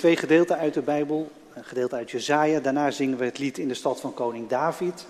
Twee 0.00 0.16
gedeelten 0.16 0.58
uit 0.58 0.74
de 0.74 0.82
Bijbel. 0.82 1.30
Een 1.54 1.64
gedeelte 1.64 1.96
uit 1.96 2.10
Jezaja. 2.10 2.60
Daarna 2.60 2.90
zingen 2.90 3.18
we 3.18 3.24
het 3.24 3.38
lied 3.38 3.58
in 3.58 3.68
de 3.68 3.74
stad 3.74 4.00
van 4.00 4.14
koning 4.14 4.48
David. 4.48 5.06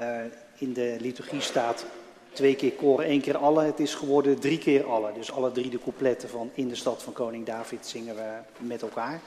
Uh, 0.00 0.20
in 0.58 0.72
de 0.72 0.96
liturgie 1.00 1.40
staat 1.40 1.86
twee 2.32 2.56
keer 2.56 2.72
koren, 2.72 3.04
één 3.04 3.20
keer 3.20 3.36
alle. 3.36 3.64
Het 3.64 3.80
is 3.80 3.94
geworden 3.94 4.38
drie 4.38 4.58
keer 4.58 4.84
alle. 4.84 5.12
Dus 5.12 5.32
alle 5.32 5.52
drie 5.52 5.70
de 5.70 5.78
coupletten 5.78 6.28
van 6.28 6.50
in 6.54 6.68
de 6.68 6.74
stad 6.74 7.02
van 7.02 7.12
koning 7.12 7.46
David 7.46 7.86
zingen 7.86 8.14
we 8.14 8.38
met 8.58 8.82
elkaar. 8.82 9.20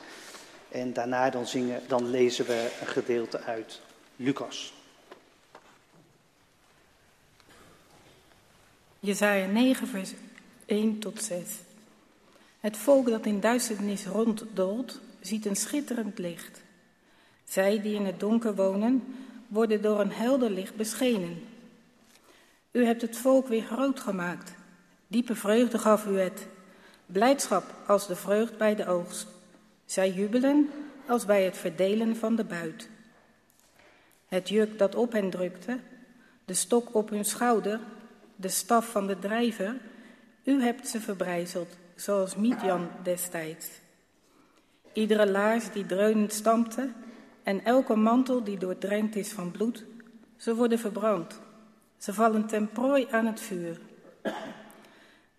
En 0.69 0.93
daarna 0.93 1.29
dan, 1.29 1.47
zingen, 1.47 1.81
dan 1.87 2.09
lezen 2.09 2.45
we 2.45 2.71
een 2.81 2.87
gedeelte 2.87 3.39
uit 3.39 3.81
Lucas. 4.15 4.73
Jezaja 8.99 9.45
9 9.45 9.87
vers 9.87 10.11
1 10.65 10.99
tot 10.99 11.23
6. 11.23 11.45
Het 12.63 12.77
volk 12.77 13.09
dat 13.09 13.25
in 13.25 13.39
duisternis 13.39 14.05
ronddolt, 14.05 14.99
ziet 15.19 15.45
een 15.45 15.55
schitterend 15.55 16.17
licht. 16.17 16.61
Zij 17.43 17.81
die 17.81 17.95
in 17.95 18.05
het 18.05 18.19
donker 18.19 18.55
wonen, 18.55 19.03
worden 19.47 19.81
door 19.81 19.99
een 19.99 20.11
helder 20.11 20.49
licht 20.49 20.75
beschenen. 20.75 21.43
U 22.71 22.85
hebt 22.85 23.01
het 23.01 23.17
volk 23.17 23.47
weer 23.47 23.63
groot 23.63 23.99
gemaakt. 23.99 24.53
Diepe 25.07 25.35
vreugde 25.35 25.77
gaf 25.77 26.05
u 26.05 26.19
het. 26.19 26.47
Blijdschap 27.05 27.63
als 27.87 28.07
de 28.07 28.15
vreugd 28.15 28.57
bij 28.57 28.75
de 28.75 28.87
oogst. 28.87 29.27
Zij 29.85 30.11
jubelen 30.11 30.69
als 31.07 31.25
bij 31.25 31.43
het 31.43 31.57
verdelen 31.57 32.15
van 32.15 32.35
de 32.35 32.43
buit. 32.43 32.89
Het 34.27 34.49
juk 34.49 34.77
dat 34.77 34.95
op 34.95 35.11
hen 35.11 35.29
drukte, 35.29 35.79
de 36.45 36.53
stok 36.53 36.95
op 36.95 37.09
hun 37.09 37.25
schouder, 37.25 37.79
de 38.35 38.49
staf 38.49 38.89
van 38.89 39.07
de 39.07 39.19
drijver, 39.19 39.75
u 40.43 40.61
hebt 40.61 40.87
ze 40.87 41.01
verbrijzeld, 41.01 41.81
zoals 42.03 42.35
Midian 42.35 42.89
destijds. 43.03 43.67
Iedere 44.93 45.31
laars 45.31 45.71
die 45.71 45.85
dreunend 45.85 46.33
stampte 46.33 46.91
en 47.43 47.65
elke 47.65 47.95
mantel 47.95 48.43
die 48.43 48.57
doordrenkt 48.57 49.15
is 49.15 49.31
van 49.31 49.51
bloed, 49.51 49.85
ze 50.37 50.55
worden 50.55 50.79
verbrand. 50.79 51.39
Ze 51.97 52.13
vallen 52.13 52.47
ten 52.47 52.69
prooi 52.69 53.07
aan 53.11 53.25
het 53.25 53.39
vuur. 53.39 53.79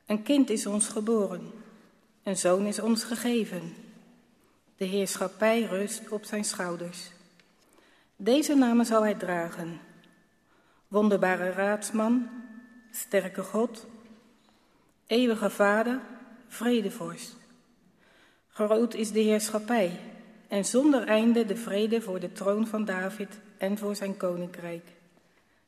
Een 0.06 0.22
kind 0.22 0.50
is 0.50 0.66
ons 0.66 0.88
geboren, 0.88 1.50
een 2.22 2.36
zoon 2.36 2.66
is 2.66 2.80
ons 2.80 3.04
gegeven. 3.04 3.74
De 4.76 4.84
heerschappij 4.84 5.62
rust 5.62 6.08
op 6.08 6.24
zijn 6.24 6.44
schouders. 6.44 7.10
Deze 8.16 8.54
namen 8.54 8.86
zal 8.86 9.02
hij 9.02 9.14
dragen: 9.14 9.80
Wonderbare 10.88 11.50
raadsman, 11.50 12.28
sterke 12.90 13.42
God, 13.42 13.86
eeuwige 15.06 15.50
Vader, 15.50 16.00
vredevorst. 16.48 17.36
Groot 18.48 18.94
is 18.94 19.12
de 19.12 19.20
heerschappij 19.20 20.00
en 20.48 20.64
zonder 20.64 21.06
einde 21.06 21.44
de 21.44 21.56
vrede 21.56 22.00
voor 22.00 22.20
de 22.20 22.32
troon 22.32 22.66
van 22.66 22.84
David 22.84 23.28
en 23.58 23.78
voor 23.78 23.96
zijn 23.96 24.16
koninkrijk. 24.16 24.84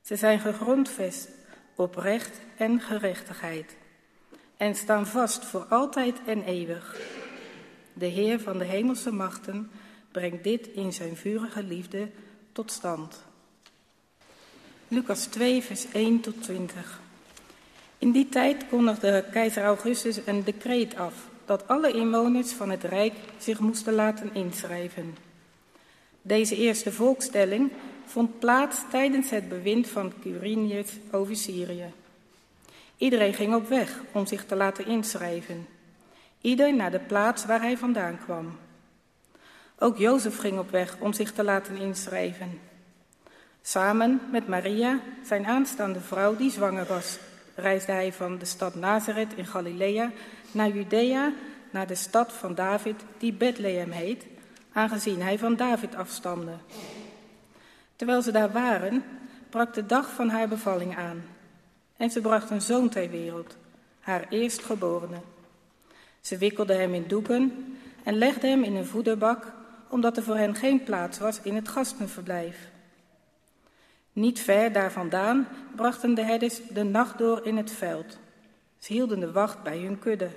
Ze 0.02 0.16
zijn 0.16 0.40
gegrondvest 0.40 1.28
op 1.74 1.96
recht 1.96 2.40
en 2.56 2.80
gerechtigheid 2.80 3.76
en 4.56 4.74
staan 4.74 5.06
vast 5.06 5.44
voor 5.44 5.64
altijd 5.64 6.16
en 6.26 6.42
eeuwig. 6.42 7.00
De 7.92 8.06
Heer 8.06 8.40
van 8.40 8.58
de 8.58 8.64
hemelse 8.64 9.10
machten 9.10 9.70
brengt 10.10 10.44
dit 10.44 10.66
in 10.66 10.92
zijn 10.92 11.16
vurige 11.16 11.62
liefde 11.62 12.08
tot 12.52 12.70
stand. 12.70 13.24
Lucas 14.88 15.24
2, 15.24 15.62
vers 15.62 15.86
1 15.92 16.20
tot 16.20 16.42
20. 16.42 17.00
In 17.98 18.10
die 18.10 18.28
tijd 18.28 18.68
kondigde 18.68 19.24
keizer 19.30 19.64
Augustus 19.64 20.18
een 20.26 20.44
decreet 20.44 20.96
af 20.96 21.14
dat 21.44 21.68
alle 21.68 21.92
inwoners 21.92 22.52
van 22.52 22.70
het 22.70 22.84
Rijk 22.84 23.14
zich 23.38 23.60
moesten 23.60 23.92
laten 23.92 24.34
inschrijven. 24.34 25.16
Deze 26.22 26.56
eerste 26.56 26.92
volkstelling 26.92 27.70
vond 28.04 28.38
plaats 28.38 28.78
tijdens 28.90 29.30
het 29.30 29.48
bewind 29.48 29.88
van 29.88 30.12
Quirinius 30.20 30.90
over 31.10 31.36
Syrië. 31.36 31.92
Iedereen 32.96 33.34
ging 33.34 33.54
op 33.54 33.68
weg 33.68 34.00
om 34.12 34.26
zich 34.26 34.44
te 34.44 34.56
laten 34.56 34.86
inschrijven, 34.86 35.66
ieder 36.40 36.74
naar 36.74 36.90
de 36.90 36.98
plaats 36.98 37.46
waar 37.46 37.60
hij 37.60 37.76
vandaan 37.76 38.18
kwam. 38.24 38.58
Ook 39.78 39.98
Jozef 39.98 40.38
ging 40.38 40.58
op 40.58 40.70
weg 40.70 40.96
om 40.98 41.12
zich 41.12 41.32
te 41.32 41.44
laten 41.44 41.76
inschrijven. 41.76 42.60
Samen 43.62 44.20
met 44.30 44.48
Maria, 44.48 45.00
zijn 45.24 45.46
aanstaande 45.46 46.00
vrouw 46.00 46.36
die 46.36 46.50
zwanger 46.50 46.86
was, 46.86 47.18
reisde 47.56 47.92
hij 47.92 48.12
van 48.12 48.38
de 48.38 48.44
stad 48.44 48.74
Nazareth 48.74 49.32
in 49.36 49.46
Galilea 49.46 50.10
naar 50.50 50.68
Judea, 50.68 51.32
naar 51.70 51.86
de 51.86 51.94
stad 51.94 52.32
van 52.32 52.54
David, 52.54 53.04
die 53.18 53.32
Bethlehem 53.32 53.90
heet, 53.90 54.26
aangezien 54.72 55.22
hij 55.22 55.38
van 55.38 55.56
David 55.56 55.94
afstamde. 55.94 56.52
Terwijl 57.96 58.22
ze 58.22 58.30
daar 58.30 58.52
waren, 58.52 59.04
brak 59.50 59.74
de 59.74 59.86
dag 59.86 60.10
van 60.10 60.28
haar 60.28 60.48
bevalling 60.48 60.96
aan. 60.96 61.24
En 61.96 62.10
ze 62.10 62.20
bracht 62.20 62.50
een 62.50 62.60
zoon 62.60 62.88
ter 62.88 63.10
wereld, 63.10 63.56
haar 64.00 64.26
eerstgeborene. 64.28 65.20
Ze 66.20 66.38
wikkelde 66.38 66.74
hem 66.74 66.94
in 66.94 67.04
doeken 67.06 67.76
en 68.02 68.14
legde 68.14 68.46
hem 68.46 68.62
in 68.62 68.74
een 68.74 68.86
voederbak, 68.86 69.52
omdat 69.88 70.16
er 70.16 70.22
voor 70.22 70.36
hen 70.36 70.54
geen 70.54 70.82
plaats 70.82 71.18
was 71.18 71.40
in 71.42 71.54
het 71.54 71.68
gastenverblijf. 71.68 72.56
Niet 74.16 74.40
ver 74.40 74.72
daar 74.72 74.92
vandaan 74.92 75.48
brachten 75.74 76.14
de 76.14 76.22
herders 76.22 76.60
de 76.68 76.82
nacht 76.82 77.18
door 77.18 77.46
in 77.46 77.56
het 77.56 77.70
veld. 77.70 78.18
Ze 78.78 78.92
hielden 78.92 79.20
de 79.20 79.32
wacht 79.32 79.62
bij 79.62 79.78
hun 79.78 79.98
kudde. 79.98 80.28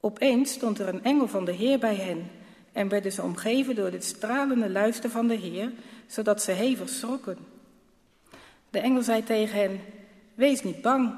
Opeens 0.00 0.52
stond 0.52 0.78
er 0.78 0.88
een 0.88 1.04
engel 1.04 1.28
van 1.28 1.44
de 1.44 1.52
Heer 1.52 1.78
bij 1.78 1.94
hen 1.94 2.30
en 2.72 2.88
werden 2.88 3.12
ze 3.12 3.22
omgeven 3.22 3.74
door 3.74 3.90
het 3.90 4.04
stralende 4.04 4.70
luister 4.70 5.10
van 5.10 5.26
de 5.26 5.34
Heer, 5.34 5.72
zodat 6.06 6.42
ze 6.42 6.50
hevig 6.50 6.88
schrokken. 6.88 7.38
De 8.70 8.78
engel 8.78 9.02
zei 9.02 9.24
tegen 9.24 9.58
hen: 9.58 9.80
Wees 10.34 10.62
niet 10.62 10.82
bang, 10.82 11.14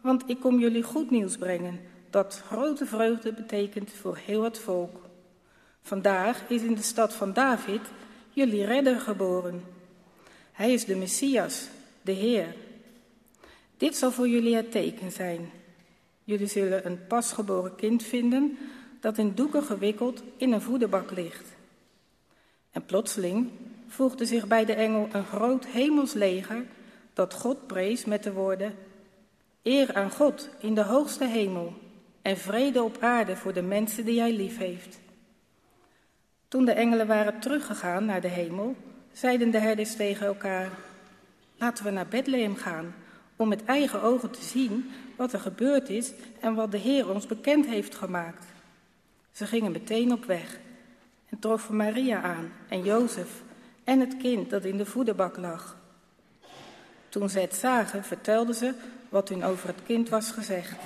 want 0.00 0.22
ik 0.26 0.40
kom 0.40 0.58
jullie 0.58 0.82
goed 0.82 1.10
nieuws 1.10 1.36
brengen, 1.36 1.80
dat 2.10 2.42
grote 2.46 2.86
vreugde 2.86 3.32
betekent 3.32 3.90
voor 3.90 4.16
heel 4.16 4.42
het 4.42 4.58
volk. 4.58 5.00
Vandaag 5.82 6.42
is 6.48 6.62
in 6.62 6.74
de 6.74 6.82
stad 6.82 7.12
van 7.14 7.32
David 7.32 7.80
jullie 8.30 8.64
redder 8.64 9.00
geboren. 9.00 9.71
Hij 10.52 10.72
is 10.72 10.84
de 10.84 10.96
Messias, 10.96 11.68
de 12.02 12.12
Heer. 12.12 12.54
Dit 13.76 13.96
zal 13.96 14.12
voor 14.12 14.28
jullie 14.28 14.56
het 14.56 14.70
teken 14.70 15.12
zijn. 15.12 15.50
Jullie 16.24 16.46
zullen 16.46 16.86
een 16.86 17.06
pasgeboren 17.06 17.74
kind 17.74 18.02
vinden 18.02 18.58
dat 19.00 19.18
in 19.18 19.34
doeken 19.34 19.62
gewikkeld 19.62 20.22
in 20.36 20.52
een 20.52 20.60
voederbak 20.60 21.10
ligt. 21.10 21.48
En 22.70 22.84
plotseling 22.84 23.50
voegde 23.86 24.24
zich 24.24 24.46
bij 24.46 24.64
de 24.64 24.72
engel 24.72 25.08
een 25.12 25.24
groot 25.24 25.66
hemelsleger 25.66 26.64
dat 27.12 27.34
God 27.34 27.66
prees 27.66 28.04
met 28.04 28.22
de 28.22 28.32
woorden: 28.32 28.74
Eer 29.62 29.94
aan 29.94 30.10
God 30.10 30.48
in 30.60 30.74
de 30.74 30.82
hoogste 30.82 31.26
hemel 31.26 31.74
en 32.22 32.36
vrede 32.36 32.82
op 32.82 32.96
aarde 33.00 33.36
voor 33.36 33.52
de 33.52 33.62
mensen 33.62 34.04
die 34.04 34.20
hij 34.20 34.32
lief 34.32 34.58
heeft. 34.58 35.00
Toen 36.48 36.64
de 36.64 36.72
engelen 36.72 37.06
waren 37.06 37.40
teruggegaan 37.40 38.04
naar 38.04 38.20
de 38.20 38.28
hemel, 38.28 38.76
zeiden 39.12 39.50
de 39.50 39.58
herders 39.58 39.96
tegen 39.96 40.26
elkaar: 40.26 40.70
Laten 41.56 41.84
we 41.84 41.90
naar 41.90 42.06
Bethlehem 42.06 42.56
gaan 42.56 42.94
om 43.36 43.48
met 43.48 43.64
eigen 43.64 44.02
ogen 44.02 44.30
te 44.30 44.42
zien 44.42 44.90
wat 45.16 45.32
er 45.32 45.40
gebeurd 45.40 45.88
is 45.88 46.12
en 46.40 46.54
wat 46.54 46.70
de 46.70 46.78
Heer 46.78 47.10
ons 47.10 47.26
bekend 47.26 47.66
heeft 47.66 47.94
gemaakt. 47.94 48.44
Ze 49.32 49.46
gingen 49.46 49.72
meteen 49.72 50.12
op 50.12 50.24
weg 50.24 50.58
en 51.28 51.38
troffen 51.38 51.76
Maria 51.76 52.22
aan 52.22 52.52
en 52.68 52.82
Jozef 52.82 53.42
en 53.84 54.00
het 54.00 54.16
kind 54.16 54.50
dat 54.50 54.64
in 54.64 54.76
de 54.76 54.86
voederbak 54.86 55.36
lag. 55.36 55.76
Toen 57.08 57.30
ze 57.30 57.38
het 57.38 57.54
zagen, 57.54 58.04
vertelden 58.04 58.54
ze 58.54 58.74
wat 59.08 59.28
hun 59.28 59.44
over 59.44 59.68
het 59.68 59.82
kind 59.86 60.08
was 60.08 60.30
gezegd. 60.30 60.78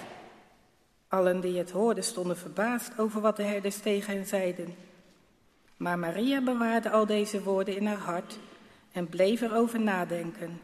Allen 1.09 1.41
die 1.41 1.59
het 1.59 1.71
hoorden 1.71 2.05
stonden 2.05 2.37
verbaasd 2.37 2.99
over 2.99 3.21
wat 3.21 3.37
de 3.37 3.43
herders 3.43 3.79
tegen 3.79 4.15
hen 4.15 4.27
zeiden. 4.27 4.75
Maar 5.77 5.99
Maria 5.99 6.41
bewaarde 6.41 6.91
al 6.91 7.07
deze 7.07 7.43
woorden 7.43 7.77
in 7.77 7.87
haar 7.87 7.97
hart 7.97 8.39
en 8.93 9.09
bleef 9.09 9.41
erover 9.41 9.81
nadenken. 9.81 10.61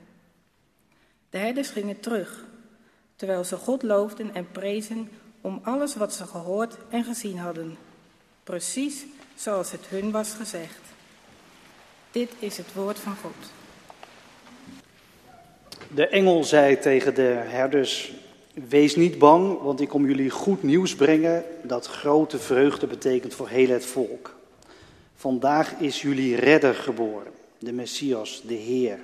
De 1.30 1.38
herders 1.38 1.68
gingen 1.68 2.00
terug, 2.00 2.44
terwijl 3.16 3.44
ze 3.44 3.56
God 3.56 3.82
loofden 3.82 4.34
en 4.34 4.50
prezen 4.50 5.08
om 5.40 5.60
alles 5.62 5.96
wat 5.96 6.14
ze 6.14 6.26
gehoord 6.26 6.76
en 6.88 7.04
gezien 7.04 7.38
hadden, 7.38 7.76
precies 8.44 9.04
zoals 9.34 9.70
het 9.70 9.86
hun 9.88 10.10
was 10.10 10.32
gezegd. 10.32 10.80
Dit 12.10 12.30
is 12.38 12.56
het 12.56 12.74
woord 12.74 12.98
van 12.98 13.16
God. 13.16 13.52
De 15.94 16.08
engel 16.08 16.44
zei 16.44 16.78
tegen 16.78 17.14
de 17.14 17.42
herders: 17.46 18.12
Wees 18.68 18.96
niet 18.96 19.18
bang, 19.18 19.60
want 19.60 19.80
ik 19.80 19.88
kom 19.88 20.06
jullie 20.06 20.30
goed 20.30 20.62
nieuws 20.62 20.94
brengen 20.94 21.44
dat 21.62 21.86
grote 21.86 22.38
vreugde 22.38 22.86
betekent 22.86 23.34
voor 23.34 23.48
heel 23.48 23.68
het 23.68 23.86
volk. 23.86 24.34
Vandaag 25.22 25.72
is 25.78 26.02
jullie 26.02 26.36
redder 26.36 26.74
geboren, 26.74 27.32
de 27.58 27.72
Messias, 27.72 28.42
de 28.46 28.54
Heer. 28.54 28.98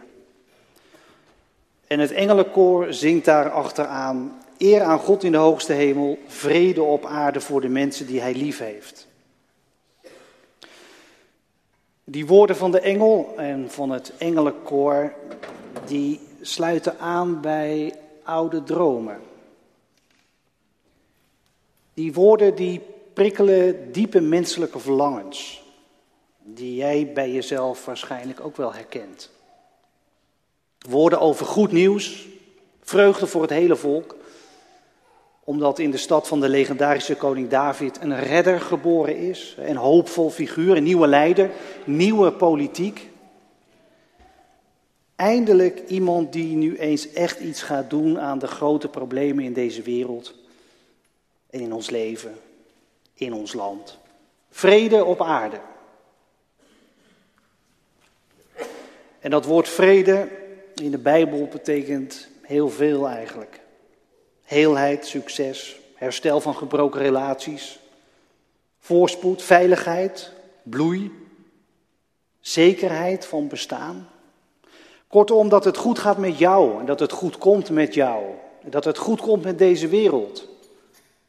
En 1.87 1.99
het 1.99 2.13
engelenkoor 2.13 2.93
zingt 2.93 3.25
daar 3.25 3.51
achteraan: 3.51 4.43
Eer 4.57 4.83
aan 4.83 4.99
God 4.99 5.25
in 5.25 5.33
de 5.33 5.39
hoogste 5.39 5.73
hemel, 5.73 6.19
vrede 6.27 6.83
op 6.83 7.05
aarde 7.05 7.41
voor 7.41 7.61
de 7.61 7.69
mensen 7.69 8.07
die 8.07 8.21
hij 8.21 8.35
lief 8.35 8.59
heeft. 8.59 9.07
Die 12.05 12.27
woorden 12.27 12.57
van 12.57 12.71
de 12.71 12.81
engel 12.81 13.35
en 13.37 13.71
van 13.71 13.91
het 13.91 14.13
engelenkoor, 14.17 15.13
die 15.87 16.21
sluiten 16.41 16.99
aan 16.99 17.41
bij 17.41 17.95
oude 18.23 18.63
dromen. 18.63 19.21
Die 21.95 22.13
woorden 22.13 22.55
die 22.55 22.81
prikkelen 23.13 23.93
diepe 23.93 24.21
menselijke 24.21 24.79
verlangens, 24.79 25.67
die 26.55 26.75
jij 26.75 27.11
bij 27.15 27.33
jezelf 27.33 27.85
waarschijnlijk 27.85 28.41
ook 28.41 28.57
wel 28.57 28.73
herkent. 28.73 29.31
Woorden 30.89 31.21
over 31.21 31.47
goed 31.47 31.73
nieuws, 31.73 32.27
vreugde 32.83 33.27
voor 33.27 33.43
het 33.43 33.51
hele 33.51 33.77
volk, 33.77 34.17
omdat 35.45 35.79
in 35.79 35.91
de 35.91 35.97
stad 35.97 36.29
van 36.29 36.41
de 36.41 36.49
legendarische 36.49 37.17
koning 37.17 37.49
David 37.49 37.99
een 38.01 38.21
redder 38.21 38.61
geboren 38.61 39.17
is, 39.17 39.57
een 39.59 39.77
hoopvol 39.77 40.31
figuur, 40.31 40.77
een 40.77 40.83
nieuwe 40.83 41.07
leider, 41.07 41.51
nieuwe 41.85 42.33
politiek. 42.33 43.11
Eindelijk 45.17 45.89
iemand 45.89 46.33
die 46.33 46.57
nu 46.57 46.77
eens 46.77 47.13
echt 47.13 47.41
iets 47.41 47.63
gaat 47.63 47.91
doen 47.91 48.21
aan 48.21 48.39
de 48.39 48.47
grote 48.47 48.89
problemen 48.89 49.45
in 49.45 49.53
deze 49.53 49.83
wereld 49.83 50.35
en 51.51 51.61
in 51.61 51.73
ons 51.73 51.91
leven, 51.91 52.35
in 53.15 53.33
ons 53.33 53.53
land. 53.53 53.99
Vrede 54.51 55.05
op 55.05 55.23
aarde. 55.23 55.61
En 59.29 59.35
dat 59.35 59.45
woord 59.45 59.69
vrede 59.69 60.29
in 60.75 60.91
de 60.91 60.99
Bijbel 60.99 61.49
betekent 61.53 62.29
heel 62.43 62.69
veel 62.69 63.09
eigenlijk. 63.09 63.61
Heelheid, 64.43 65.07
succes, 65.07 65.81
herstel 65.95 66.41
van 66.41 66.55
gebroken 66.55 67.01
relaties, 67.01 67.79
voorspoed, 68.79 69.43
veiligheid, 69.43 70.33
bloei, 70.63 71.13
zekerheid 72.41 73.27
van 73.27 73.49
bestaan. 73.49 74.09
Kortom, 75.09 75.49
dat 75.49 75.65
het 75.65 75.77
goed 75.77 75.99
gaat 75.99 76.19
met 76.19 76.39
jou 76.39 76.81
en 76.81 76.87
dat 76.87 77.01
het 77.01 77.13
goed 77.13 77.39
komt 77.39 77.71
met 77.71 77.95
jou. 77.95 78.25
En 78.63 78.71
dat 78.71 78.85
het 78.85 78.99
goed 78.99 79.21
komt 79.21 79.45
met 79.45 79.59
deze 79.59 79.89
wereld. 79.89 80.49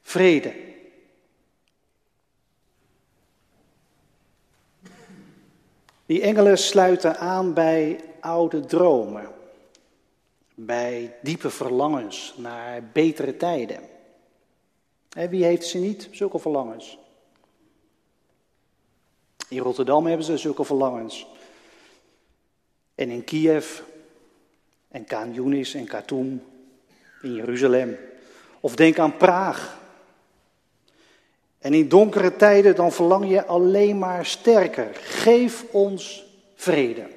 Vrede. 0.01 0.53
Die 6.09 6.21
engelen 6.21 6.57
sluiten 6.57 7.17
aan 7.17 7.53
bij 7.53 7.99
oude 8.19 8.65
dromen, 8.65 9.27
bij 10.55 11.15
diepe 11.21 11.49
verlangens 11.49 12.33
naar 12.37 12.83
betere 12.93 13.37
tijden. 13.37 13.81
wie 15.09 15.43
heeft 15.43 15.65
ze 15.65 15.77
niet, 15.77 16.07
zulke 16.11 16.39
verlangens? 16.39 16.97
In 19.49 19.59
Rotterdam 19.59 20.05
hebben 20.05 20.25
ze 20.25 20.37
zulke 20.37 20.63
verlangens. 20.63 21.27
En 22.95 23.09
in 23.09 23.23
Kiev, 23.23 23.81
en 24.87 25.05
Kaan 25.05 25.33
Yunis 25.33 25.73
en 25.73 25.85
Khartoum, 25.85 26.43
in 27.21 27.33
Jeruzalem. 27.33 27.97
Of 28.59 28.75
denk 28.75 28.99
aan 28.99 29.17
Praag. 29.17 29.79
En 31.59 31.73
in 31.73 31.89
donkere 31.89 32.35
tijden 32.35 32.75
dan 32.75 32.91
verlang 32.91 33.29
je 33.29 33.45
alleen 33.45 33.97
maar 33.97 34.25
sterker. 34.25 34.89
Geef 34.93 35.65
ons 35.71 36.25
vrede. 36.55 37.07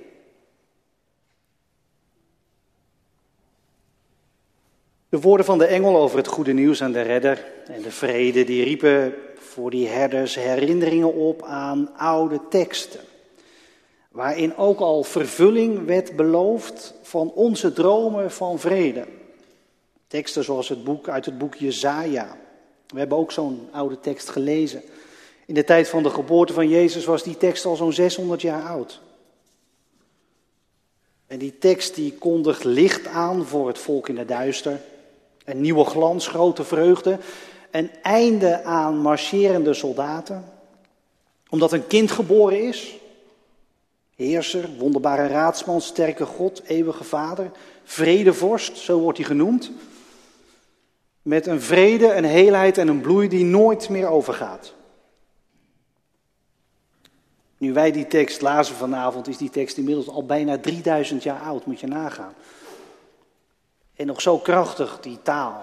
De 5.08 5.20
woorden 5.20 5.46
van 5.46 5.58
de 5.58 5.66
engel 5.66 5.96
over 5.96 6.16
het 6.16 6.26
goede 6.26 6.52
nieuws 6.52 6.82
aan 6.82 6.92
de 6.92 7.02
redder 7.02 7.44
en 7.66 7.82
de 7.82 7.90
vrede, 7.90 8.44
die 8.44 8.64
riepen 8.64 9.14
voor 9.37 9.70
die 9.70 9.88
herders 9.88 10.34
herinneringen 10.34 11.14
op 11.14 11.42
aan 11.42 11.96
oude 11.96 12.40
teksten 12.49 13.00
waarin 14.12 14.56
ook 14.56 14.80
al 14.80 15.02
vervulling 15.02 15.87
werd 15.87 16.16
beloofd 16.16 16.94
van 17.02 17.32
onze 17.32 17.72
dromen 17.72 18.30
van 18.30 18.58
vrede. 18.58 19.06
Teksten 20.06 20.44
zoals 20.44 20.68
het 20.68 20.84
boek 20.84 21.08
uit 21.08 21.25
het 21.25 21.38
boek 21.38 21.54
Jezaja. 21.54 22.37
We 22.92 22.99
hebben 22.99 23.18
ook 23.18 23.32
zo'n 23.32 23.68
oude 23.70 24.00
tekst 24.00 24.28
gelezen. 24.28 24.82
In 25.46 25.54
de 25.54 25.64
tijd 25.64 25.88
van 25.88 26.02
de 26.02 26.11
geboorte 26.11 26.52
van 26.52 26.68
Jezus 26.68 27.04
was 27.04 27.22
die 27.22 27.37
tekst 27.37 27.64
al 27.64 27.76
zo'n 27.76 27.92
600 27.92 28.42
jaar 28.42 28.62
oud. 28.62 29.00
En 31.26 31.38
die 31.38 31.58
tekst 31.58 31.94
die 31.94 32.12
kondigt 32.12 32.64
licht 32.64 33.06
aan 33.06 33.44
voor 33.44 33.68
het 33.68 33.78
volk 33.78 34.08
in 34.08 34.18
het 34.18 34.28
duister. 34.28 34.80
Een 35.44 35.61
nieuwe 35.61 35.84
glans, 35.84 36.26
grote 36.26 36.64
vreugde. 36.64 37.18
Een 37.70 37.90
einde 38.02 38.62
aan 38.62 38.99
marcherende 38.99 39.75
soldaten. 39.75 40.44
Omdat 41.49 41.72
een 41.72 41.87
kind 41.87 42.11
geboren 42.11 42.62
is. 42.62 42.96
Heerser, 44.16 44.68
wonderbare 44.78 45.26
raadsman, 45.26 45.80
sterke 45.80 46.25
God, 46.25 46.62
eeuwige 46.66 47.04
vader, 47.04 47.50
vredevorst, 47.84 48.76
zo 48.76 48.99
wordt 48.99 49.18
hij 49.18 49.26
genoemd. 49.26 49.70
Met 51.23 51.47
een 51.47 51.61
vrede, 51.61 52.12
een 52.12 52.25
heelheid 52.25 52.79
en 52.79 52.88
een 52.88 53.00
bloei 53.00 53.29
die 53.29 53.45
nooit 53.45 53.88
meer 53.88 54.09
overgaat. 54.09 54.75
Nu 57.59 57.73
wij 57.73 57.93
die 57.93 58.07
tekst 58.07 58.41
lazen 58.41 58.75
vanavond, 58.75 59.29
is 59.29 59.37
die 59.37 59.50
tekst 59.50 59.76
inmiddels 59.76 60.09
al 60.09 60.26
bijna 60.26 60.59
3000 60.59 61.23
jaar 61.23 61.41
oud, 61.41 61.67
moet 61.67 61.81
je 61.81 61.87
nagaan. 61.87 62.35
En 63.95 64.07
nog 64.07 64.21
zo 64.21 64.38
krachtig, 64.38 65.00
die 65.00 65.19
taal. 65.23 65.62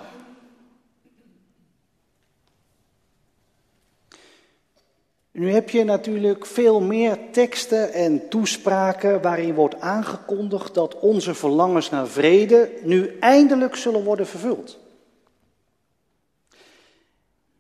Nu 5.32 5.52
heb 5.52 5.70
je 5.70 5.84
natuurlijk 5.84 6.46
veel 6.46 6.82
meer 6.82 7.18
teksten 7.32 7.94
en 7.94 8.30
toespraken 8.30 9.22
waarin 9.22 9.54
wordt 9.54 9.80
aangekondigd 9.80 10.74
dat 10.74 11.00
onze 11.00 11.34
verlangens 11.34 11.90
naar 11.90 12.08
vrede 12.08 12.72
nu 12.84 13.18
eindelijk 13.20 13.76
zullen 13.76 14.04
worden 14.04 14.28
vervuld. 14.28 14.80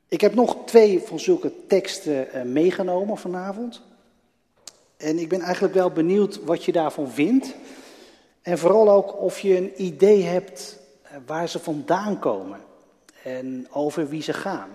Ik 0.10 0.22
heb 0.22 0.34
nog 0.34 0.58
twee 0.66 1.01
van 1.01 1.20
zulke 1.20 1.51
teksten 1.68 2.32
eh, 2.32 2.42
meegenomen 2.42 3.18
vanavond. 3.18 3.82
En 4.98 5.20
ik 5.20 5.30
ben 5.30 5.42
eigenlijk 5.42 5.74
wel 5.74 5.92
benieuwd 5.92 6.44
wat 6.44 6.63
je 6.63 6.72
daarvan 6.72 7.12
vindt. 7.12 7.56
En 8.42 8.58
vooral 8.58 8.89
ook 8.89 9.22
of 9.22 9.39
je 9.39 9.58
een 9.58 9.84
idee 9.84 10.24
hebt 10.24 10.80
eh, 11.01 11.18
waar 11.25 11.50
ze 11.50 11.60
vandaan 11.60 12.20
komen 12.20 12.60
en 13.24 13.68
over 13.72 14.10
wie 14.10 14.22
ze 14.22 14.34
gaan. 14.34 14.70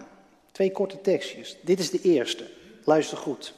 Twee 0.52 0.72
korte 0.72 1.00
tekstjes. 1.00 1.56
Dit 1.62 1.78
is 1.78 1.90
de 1.90 2.00
eerste. 2.00 2.50
Luister 2.84 3.18
goed. 3.18 3.54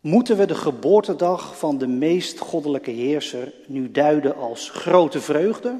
Moeten 0.00 0.36
we 0.36 0.46
de 0.46 0.54
geboortedag 0.54 1.58
van 1.58 1.78
de 1.78 1.86
meest 1.86 2.38
goddelijke 2.38 2.90
heerser 2.90 3.52
nu 3.66 3.90
duiden 3.90 4.36
als 4.36 4.70
grote 4.70 5.20
vreugde 5.20 5.78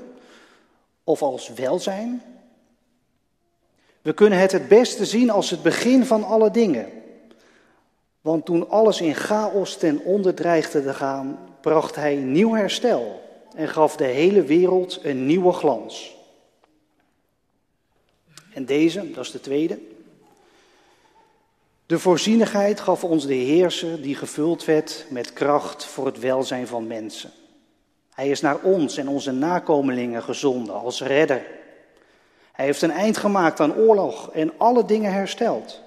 of 1.04 1.22
als 1.22 1.52
welzijn? 1.52 2.22
We 4.06 4.14
kunnen 4.14 4.38
het 4.38 4.52
het 4.52 4.68
beste 4.68 5.04
zien 5.04 5.30
als 5.30 5.50
het 5.50 5.62
begin 5.62 6.04
van 6.04 6.24
alle 6.24 6.50
dingen. 6.50 6.88
Want 8.20 8.44
toen 8.44 8.70
alles 8.70 9.00
in 9.00 9.14
chaos 9.14 9.76
ten 9.76 9.98
onder 10.04 10.34
dreigde 10.34 10.82
te 10.82 10.94
gaan, 10.94 11.38
bracht 11.60 11.94
hij 11.94 12.14
nieuw 12.14 12.52
herstel 12.52 13.22
en 13.54 13.68
gaf 13.68 13.96
de 13.96 14.04
hele 14.04 14.42
wereld 14.42 15.00
een 15.02 15.26
nieuwe 15.26 15.52
glans. 15.52 16.16
En 18.52 18.64
deze, 18.64 19.10
dat 19.10 19.24
is 19.24 19.30
de 19.30 19.40
tweede. 19.40 19.78
De 21.86 21.98
voorzienigheid 21.98 22.80
gaf 22.80 23.04
ons 23.04 23.26
de 23.26 23.34
heerser 23.34 24.02
die 24.02 24.14
gevuld 24.14 24.64
werd 24.64 25.06
met 25.10 25.32
kracht 25.32 25.84
voor 25.84 26.06
het 26.06 26.18
welzijn 26.18 26.66
van 26.66 26.86
mensen. 26.86 27.30
Hij 28.10 28.28
is 28.28 28.40
naar 28.40 28.58
ons 28.62 28.96
en 28.96 29.08
onze 29.08 29.32
nakomelingen 29.32 30.22
gezonden 30.22 30.74
als 30.74 31.00
redder. 31.00 31.64
Hij 32.56 32.64
heeft 32.64 32.82
een 32.82 32.90
eind 32.90 33.16
gemaakt 33.16 33.60
aan 33.60 33.74
oorlog 33.74 34.30
en 34.32 34.52
alle 34.56 34.84
dingen 34.84 35.12
hersteld. 35.12 35.80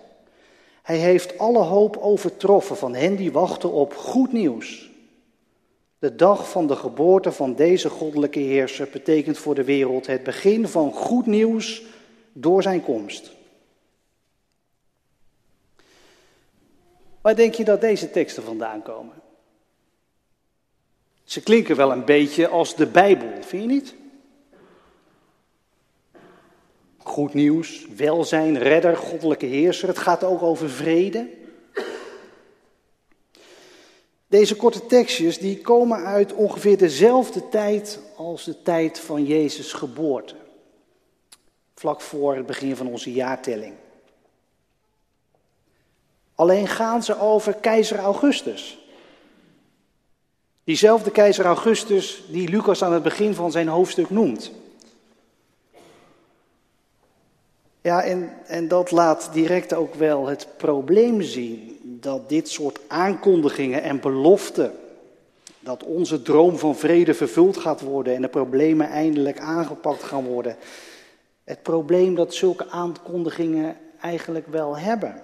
Hij 0.81 0.97
heeft 0.97 1.38
alle 1.38 1.63
hoop 1.63 1.97
overtroffen 1.97 2.77
van 2.77 2.95
hen 2.95 3.15
die 3.15 3.31
wachten 3.31 3.71
op 3.71 3.95
goed 3.95 4.31
nieuws. 4.31 4.89
De 5.99 6.15
dag 6.15 6.49
van 6.49 6.67
de 6.67 6.75
geboorte 6.75 7.31
van 7.31 7.55
deze 7.55 7.89
goddelijke 7.89 8.39
heerser 8.39 8.88
betekent 8.91 9.38
voor 9.38 9.55
de 9.55 9.63
wereld 9.63 10.07
het 10.07 10.23
begin 10.23 10.67
van 10.67 10.93
goed 10.93 11.25
nieuws 11.25 11.83
door 12.33 12.61
zijn 12.61 12.83
komst. 12.83 13.31
Waar 17.21 17.35
denk 17.35 17.53
je 17.53 17.63
dat 17.63 17.81
deze 17.81 18.11
teksten 18.11 18.43
vandaan 18.43 18.81
komen? 18.81 19.15
Ze 21.23 21.43
klinken 21.43 21.75
wel 21.75 21.91
een 21.91 22.05
beetje 22.05 22.47
als 22.47 22.75
de 22.75 22.88
Bijbel, 22.88 23.29
vind 23.41 23.61
je 23.61 23.67
niet? 23.67 23.98
Goed 27.03 27.33
nieuws, 27.33 27.87
welzijn, 27.95 28.57
redder, 28.57 28.97
goddelijke 28.97 29.45
heerser. 29.45 29.87
Het 29.87 29.97
gaat 29.97 30.23
ook 30.23 30.41
over 30.41 30.69
vrede. 30.69 31.29
Deze 34.27 34.55
korte 34.55 34.85
tekstjes 34.85 35.37
die 35.37 35.61
komen 35.61 36.05
uit 36.05 36.33
ongeveer 36.33 36.77
dezelfde 36.77 37.49
tijd 37.49 37.99
als 38.15 38.43
de 38.43 38.61
tijd 38.61 38.99
van 38.99 39.25
Jezus' 39.25 39.73
geboorte. 39.73 40.35
Vlak 41.75 42.01
voor 42.01 42.35
het 42.35 42.45
begin 42.45 42.75
van 42.75 42.87
onze 42.87 43.11
jaartelling. 43.11 43.73
Alleen 46.35 46.67
gaan 46.67 47.03
ze 47.03 47.19
over 47.19 47.53
keizer 47.53 47.97
Augustus. 47.97 48.79
Diezelfde 50.63 51.11
keizer 51.11 51.45
Augustus 51.45 52.23
die 52.27 52.49
Lucas 52.49 52.83
aan 52.83 52.93
het 52.93 53.03
begin 53.03 53.33
van 53.33 53.51
zijn 53.51 53.67
hoofdstuk 53.67 54.09
noemt. 54.09 54.51
Ja, 57.81 58.03
en, 58.03 58.29
en 58.45 58.67
dat 58.67 58.91
laat 58.91 59.29
direct 59.33 59.74
ook 59.74 59.95
wel 59.95 60.27
het 60.27 60.48
probleem 60.57 61.21
zien 61.21 61.79
dat 61.83 62.29
dit 62.29 62.50
soort 62.50 62.79
aankondigingen 62.88 63.83
en 63.83 64.00
beloften, 64.00 64.74
dat 65.59 65.83
onze 65.83 66.21
droom 66.21 66.57
van 66.57 66.75
vrede 66.75 67.13
vervuld 67.13 67.57
gaat 67.57 67.81
worden 67.81 68.15
en 68.15 68.21
de 68.21 68.27
problemen 68.27 68.89
eindelijk 68.89 69.39
aangepakt 69.39 70.03
gaan 70.03 70.24
worden. 70.24 70.57
Het 71.43 71.62
probleem 71.63 72.15
dat 72.15 72.33
zulke 72.33 72.69
aankondigingen 72.69 73.77
eigenlijk 74.01 74.48
wel 74.48 74.77
hebben. 74.77 75.21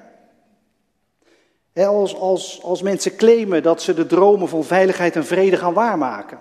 als, 1.74 2.16
als, 2.16 2.64
als 2.64 2.82
mensen 2.82 3.16
claimen 3.16 3.64
dat 3.64 3.82
ze 3.82 3.94
de 3.94 4.06
dromen 4.06 4.50
van 4.50 4.64
veiligheid 4.64 5.16
en 5.16 5.26
vrede 5.26 5.58
gaan 5.58 5.74
waarmaken. 5.74 6.40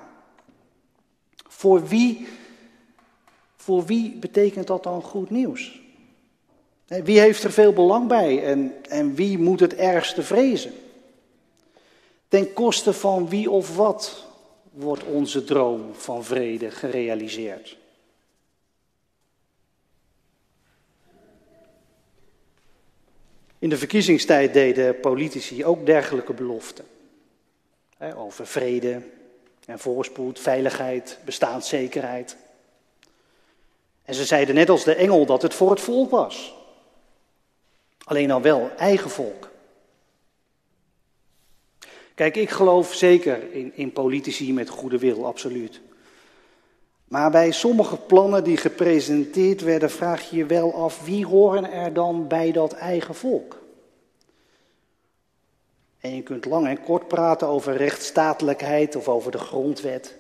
Voor 1.49 1.87
wie, 1.87 2.29
voor 3.57 3.85
wie 3.85 4.17
betekent 4.17 4.67
dat 4.67 4.83
dan 4.83 5.03
goed 5.03 5.31
nieuws? 5.31 5.83
Wie 7.03 7.21
heeft 7.21 7.45
er 7.45 7.53
veel 7.53 7.73
belang 7.73 8.09
bij 8.09 8.45
en, 8.45 8.75
en 8.89 9.15
wie 9.15 9.39
moet 9.39 9.61
het 9.61 9.75
ergste 9.75 10.23
vrezen? 10.23 10.73
Ten 12.29 12.53
koste 12.53 12.93
van 12.93 13.29
wie 13.29 13.51
of 13.51 13.77
wat 13.77 14.25
wordt 14.71 15.05
onze 15.05 15.45
droom 15.45 15.95
van 15.95 16.25
vrede 16.25 16.71
gerealiseerd? 16.71 17.77
In 23.59 23.69
de 23.69 23.79
verkiezingstijd 23.79 24.53
deden 24.53 25.01
politici 25.01 25.65
ook 25.65 25.87
dergelijke 25.87 26.33
beloften. 26.33 26.85
Over 28.17 28.47
vrede 28.47 29.03
en 29.67 29.79
voorspoed, 29.79 30.41
veiligheid, 30.41 31.19
bestaanszekerheid. 31.25 32.37
En 34.03 34.15
ze 34.15 34.25
zeiden 34.25 34.55
net 34.55 34.69
als 34.69 34.85
de 34.85 34.95
engel 34.95 35.27
dat 35.27 35.43
het 35.43 35.55
voor 35.55 35.71
het 35.71 35.81
volk 35.81 36.11
was. 36.11 36.55
Alleen 38.05 38.29
dan 38.29 38.43
wel 38.43 38.71
eigen 38.77 39.11
volk. 39.11 39.51
Kijk, 42.15 42.37
ik 42.37 42.51
geloof 42.51 42.95
zeker 42.95 43.53
in, 43.53 43.73
in 43.75 43.93
politici 43.93 44.53
met 44.53 44.69
goede 44.69 44.99
wil, 44.99 45.27
absoluut. 45.27 45.81
Maar 47.05 47.31
bij 47.31 47.51
sommige 47.51 47.97
plannen 47.97 48.45
die 48.45 48.57
gepresenteerd 48.57 49.63
werden, 49.63 49.91
vraag 49.91 50.31
je 50.31 50.37
je 50.37 50.47
wel 50.47 50.75
af 50.75 51.05
wie 51.05 51.27
horen 51.27 51.71
er 51.71 51.93
dan 51.93 52.29
bij 52.29 52.53
dat 52.53 52.73
eigen 52.73 53.15
volk? 53.15 53.63
En 56.01 56.15
je 56.15 56.23
kunt 56.23 56.45
lang 56.45 56.67
en 56.67 56.83
kort 56.83 57.09
praten 57.09 57.47
over 57.47 57.77
rechtsstatelijkheid 57.77 58.97
of 58.97 59.09
over 59.09 59.31
de 59.31 59.39
grondwet. 59.39 60.17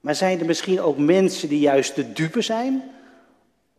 Maar 0.00 0.14
zijn 0.14 0.40
er 0.40 0.46
misschien 0.46 0.80
ook 0.80 0.98
mensen 0.98 1.48
die 1.48 1.60
juist 1.60 1.94
de 1.94 2.12
dupe 2.12 2.40
zijn 2.40 2.82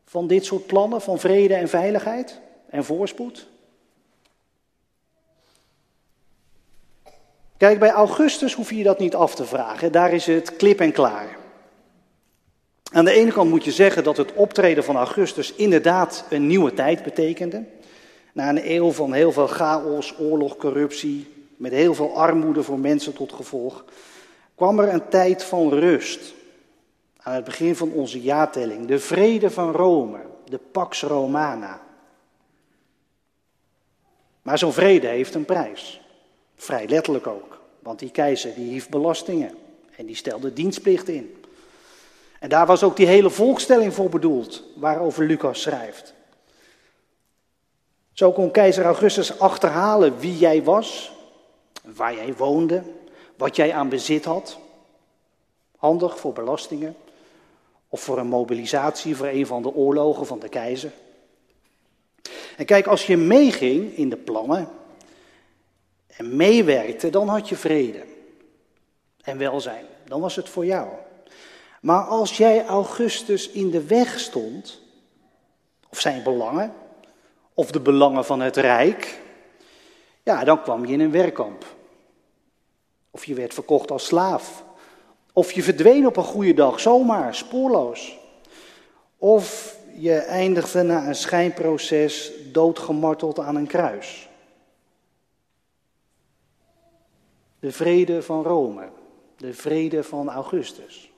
van 0.05 0.27
dit 0.27 0.45
soort 0.45 0.65
plannen 0.65 1.01
van 1.01 1.19
vrede 1.19 1.53
en 1.53 1.69
veiligheid? 1.69 2.39
En 2.75 2.83
voorspoed? 2.83 3.47
Kijk, 7.57 7.79
bij 7.79 7.91
Augustus 7.91 8.53
hoef 8.53 8.71
je 8.71 8.83
dat 8.83 8.99
niet 8.99 9.15
af 9.15 9.35
te 9.35 9.45
vragen. 9.45 9.91
Daar 9.91 10.13
is 10.13 10.25
het 10.25 10.55
klip 10.55 10.79
en 10.79 10.91
klaar. 10.91 11.37
Aan 12.91 13.05
de 13.05 13.11
ene 13.11 13.31
kant 13.31 13.49
moet 13.49 13.63
je 13.63 13.71
zeggen 13.71 14.03
dat 14.03 14.17
het 14.17 14.33
optreden 14.33 14.83
van 14.83 14.95
Augustus 14.95 15.53
inderdaad 15.53 16.25
een 16.29 16.47
nieuwe 16.47 16.73
tijd 16.73 17.03
betekende. 17.03 17.63
Na 18.33 18.49
een 18.49 18.71
eeuw 18.71 18.91
van 18.91 19.13
heel 19.13 19.31
veel 19.31 19.47
chaos, 19.47 20.15
oorlog, 20.19 20.57
corruptie, 20.57 21.27
met 21.57 21.71
heel 21.71 21.93
veel 21.93 22.17
armoede 22.17 22.63
voor 22.63 22.79
mensen 22.79 23.13
tot 23.13 23.33
gevolg, 23.33 23.85
kwam 24.55 24.79
er 24.79 24.93
een 24.93 25.09
tijd 25.09 25.43
van 25.43 25.73
rust. 25.73 26.33
Aan 27.17 27.33
het 27.33 27.43
begin 27.43 27.75
van 27.75 27.91
onze 27.91 28.21
jaartelling, 28.21 28.87
de 28.87 28.99
vrede 28.99 29.49
van 29.49 29.71
Rome, 29.71 30.19
de 30.45 30.59
Pax 30.71 31.01
Romana. 31.01 31.81
Maar 34.45 34.57
zo'n 34.57 34.73
vrede 34.73 35.07
heeft 35.07 35.35
een 35.35 35.45
prijs. 35.45 36.01
Vrij 36.55 36.87
letterlijk 36.87 37.27
ook. 37.27 37.61
Want 37.79 37.99
die 37.99 38.11
keizer 38.11 38.53
die 38.53 38.69
hief 38.69 38.89
belastingen 38.89 39.57
en 39.95 40.05
die 40.05 40.15
stelde 40.15 40.53
dienstplicht 40.53 41.07
in. 41.07 41.43
En 42.39 42.49
daar 42.49 42.65
was 42.65 42.83
ook 42.83 42.95
die 42.95 43.07
hele 43.07 43.29
volkstelling 43.29 43.93
voor 43.93 44.09
bedoeld, 44.09 44.63
waarover 44.75 45.25
Lucas 45.25 45.61
schrijft. 45.61 46.13
Zo 48.13 48.31
kon 48.31 48.51
keizer 48.51 48.85
Augustus 48.85 49.39
achterhalen 49.39 50.19
wie 50.19 50.37
jij 50.37 50.63
was, 50.63 51.11
waar 51.83 52.15
jij 52.15 52.33
woonde, 52.33 52.83
wat 53.37 53.55
jij 53.55 53.73
aan 53.73 53.89
bezit 53.89 54.25
had. 54.25 54.57
Handig 55.77 56.19
voor 56.19 56.33
belastingen 56.33 56.95
of 57.89 58.01
voor 58.01 58.17
een 58.17 58.27
mobilisatie 58.27 59.15
voor 59.15 59.27
een 59.27 59.47
van 59.47 59.61
de 59.61 59.73
oorlogen 59.73 60.25
van 60.25 60.39
de 60.39 60.49
keizer. 60.49 60.91
En 62.57 62.65
kijk, 62.65 62.87
als 62.87 63.05
je 63.05 63.17
meeging 63.17 63.97
in 63.97 64.09
de 64.09 64.17
plannen 64.17 64.69
en 66.07 66.35
meewerkte, 66.35 67.09
dan 67.09 67.27
had 67.27 67.49
je 67.49 67.55
vrede 67.55 68.03
en 69.21 69.37
welzijn. 69.37 69.85
Dan 70.07 70.21
was 70.21 70.35
het 70.35 70.49
voor 70.49 70.65
jou. 70.65 70.89
Maar 71.81 72.03
als 72.03 72.37
jij 72.37 72.65
Augustus 72.65 73.49
in 73.49 73.69
de 73.69 73.83
weg 73.83 74.19
stond, 74.19 74.81
of 75.89 75.99
zijn 75.99 76.23
belangen, 76.23 76.73
of 77.53 77.71
de 77.71 77.79
belangen 77.79 78.25
van 78.25 78.39
het 78.39 78.57
Rijk, 78.57 79.19
ja, 80.23 80.43
dan 80.43 80.61
kwam 80.61 80.85
je 80.85 80.93
in 80.93 80.99
een 80.99 81.11
werkkamp. 81.11 81.65
Of 83.11 83.25
je 83.25 83.33
werd 83.33 83.53
verkocht 83.53 83.91
als 83.91 84.05
slaaf. 84.05 84.63
Of 85.33 85.51
je 85.51 85.63
verdween 85.63 86.07
op 86.07 86.17
een 86.17 86.23
goede 86.23 86.53
dag, 86.53 86.79
zomaar, 86.79 87.35
spoorloos. 87.35 88.17
Of 89.17 89.75
je 89.97 90.15
eindigde 90.15 90.83
na 90.83 91.07
een 91.07 91.15
schijnproces 91.15 92.31
doodgemarteld 92.55 93.39
aan 93.39 93.55
een 93.55 93.67
kruis. 93.67 94.29
De 97.59 97.71
vrede 97.71 98.21
van 98.23 98.43
Rome, 98.43 98.89
de 99.37 99.53
vrede 99.53 100.03
van 100.03 100.29
Augustus. 100.29 101.11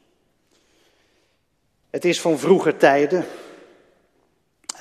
Het 1.89 2.05
is 2.05 2.21
van 2.21 2.37
vroeger 2.37 2.77
tijden. 2.77 3.25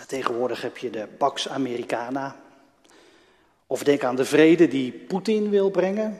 Tegenwoordig 0.07 0.63
heb 0.63 0.79
je 0.79 0.91
de 0.91 1.07
Pax 1.19 1.49
Americana. 1.49 2.37
Of 3.67 3.83
denk 3.83 4.05
aan 4.05 4.17
de 4.17 4.25
vrede 4.25 4.69
die 4.69 4.93
Poetin 4.93 5.51
wil 5.51 5.71
brengen. 5.71 6.19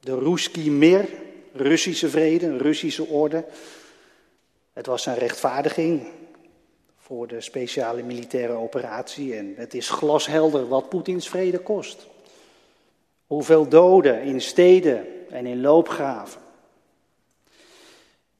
De 0.00 0.18
Ruski 0.18 0.70
Mir, 0.70 1.08
Russische 1.52 2.08
vrede, 2.08 2.56
Russische 2.56 3.06
orde. 3.06 3.44
Het 4.72 4.86
was 4.86 5.06
een 5.06 5.18
rechtvaardiging 5.18 6.08
voor 7.06 7.26
de 7.26 7.40
speciale 7.40 8.02
militaire 8.02 8.52
operatie. 8.52 9.36
En 9.36 9.54
het 9.56 9.74
is 9.74 9.90
glashelder 9.90 10.68
wat 10.68 10.88
Poetins 10.88 11.28
vrede 11.28 11.58
kost. 11.58 12.06
Hoeveel 13.26 13.68
doden 13.68 14.22
in 14.22 14.40
steden 14.40 15.06
en 15.30 15.46
in 15.46 15.60
loopgraven. 15.60 16.40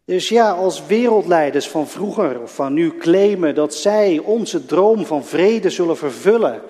Dus 0.04 0.28
ja, 0.28 0.52
als 0.52 0.86
wereldleiders 0.86 1.68
van 1.68 1.88
vroeger 1.88 2.40
of 2.40 2.54
van 2.54 2.72
nu 2.72 2.96
claimen 2.98 3.54
dat 3.54 3.74
zij 3.74 4.18
onze 4.18 4.66
droom 4.66 5.06
van 5.06 5.24
vrede 5.24 5.70
zullen 5.70 5.96
vervullen, 5.96 6.62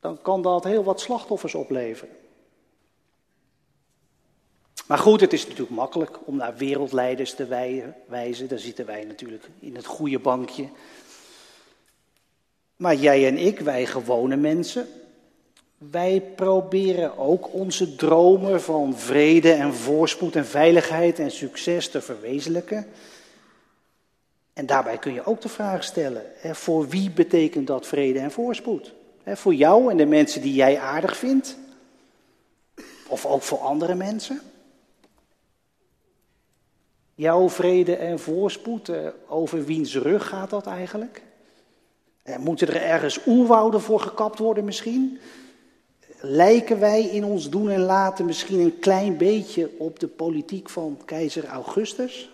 dan 0.00 0.22
kan 0.22 0.42
dat 0.42 0.64
heel 0.64 0.84
wat 0.84 1.00
slachtoffers 1.00 1.54
opleveren. 1.54 2.23
Maar 4.86 4.98
goed, 4.98 5.20
het 5.20 5.32
is 5.32 5.42
natuurlijk 5.42 5.76
makkelijk 5.76 6.18
om 6.24 6.36
naar 6.36 6.56
wereldleiders 6.56 7.34
te 7.34 7.46
wijzen. 8.08 8.48
Daar 8.48 8.58
zitten 8.58 8.86
wij 8.86 9.04
natuurlijk 9.04 9.44
in 9.58 9.76
het 9.76 9.86
goede 9.86 10.18
bankje. 10.18 10.68
Maar 12.76 12.94
jij 12.94 13.26
en 13.26 13.38
ik, 13.38 13.60
wij 13.60 13.86
gewone 13.86 14.36
mensen, 14.36 14.88
wij 15.78 16.22
proberen 16.36 17.18
ook 17.18 17.52
onze 17.52 17.96
dromen 17.96 18.62
van 18.62 18.98
vrede 18.98 19.52
en 19.52 19.74
voorspoed 19.74 20.36
en 20.36 20.46
veiligheid 20.46 21.18
en 21.18 21.30
succes 21.30 21.88
te 21.88 22.00
verwezenlijken. 22.00 22.86
En 24.52 24.66
daarbij 24.66 24.98
kun 24.98 25.12
je 25.12 25.26
ook 25.26 25.40
de 25.40 25.48
vraag 25.48 25.84
stellen, 25.84 26.22
hè, 26.36 26.54
voor 26.54 26.88
wie 26.88 27.10
betekent 27.10 27.66
dat 27.66 27.86
vrede 27.86 28.18
en 28.18 28.30
voorspoed? 28.30 28.92
Hè, 29.22 29.36
voor 29.36 29.54
jou 29.54 29.90
en 29.90 29.96
de 29.96 30.06
mensen 30.06 30.42
die 30.42 30.54
jij 30.54 30.78
aardig 30.78 31.16
vindt? 31.16 31.56
Of 33.08 33.26
ook 33.26 33.42
voor 33.42 33.58
andere 33.58 33.94
mensen? 33.94 34.40
Jouw 37.14 37.48
vrede 37.48 37.96
en 37.96 38.18
voorspoed, 38.18 38.88
eh, 38.88 39.06
over 39.28 39.64
wiens 39.64 39.96
rug 39.96 40.28
gaat 40.28 40.50
dat 40.50 40.66
eigenlijk? 40.66 41.22
Eh, 42.22 42.36
moeten 42.36 42.68
er 42.68 42.82
ergens 42.82 43.20
oerwouden 43.26 43.80
voor 43.80 44.00
gekapt 44.00 44.38
worden 44.38 44.64
misschien? 44.64 45.18
Lijken 46.20 46.80
wij 46.80 47.02
in 47.02 47.24
ons 47.24 47.50
doen 47.50 47.70
en 47.70 47.80
laten 47.80 48.24
misschien 48.24 48.60
een 48.60 48.78
klein 48.78 49.16
beetje 49.16 49.70
op 49.78 49.98
de 49.98 50.08
politiek 50.08 50.68
van 50.68 50.98
keizer 51.04 51.46
Augustus? 51.46 52.30